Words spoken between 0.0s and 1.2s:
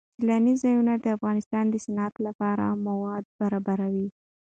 سیلانی ځایونه د